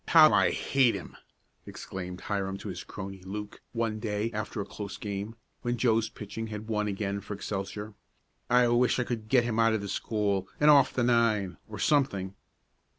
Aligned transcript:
"How 0.07 0.33
I 0.33 0.49
hate 0.49 0.95
him!" 0.95 1.15
exclaimed 1.67 2.21
Hiram 2.21 2.57
to 2.57 2.69
his 2.69 2.83
crony, 2.83 3.21
Luke, 3.23 3.61
one 3.71 3.99
day 3.99 4.31
after 4.31 4.59
a 4.59 4.65
close 4.65 4.97
game, 4.97 5.35
when 5.61 5.77
Joe's 5.77 6.09
pitching 6.09 6.47
had 6.47 6.67
won 6.67 6.87
again 6.87 7.21
for 7.21 7.35
Excelsior. 7.35 7.93
"I 8.49 8.67
wish 8.69 8.97
I 8.97 9.03
could 9.03 9.27
get 9.29 9.43
him 9.43 9.59
out 9.59 9.75
of 9.75 9.81
the 9.81 9.87
school, 9.87 10.47
or 10.59 10.69
off 10.71 10.91
the 10.91 11.03
nine, 11.03 11.57
or 11.69 11.77
something." 11.77 12.33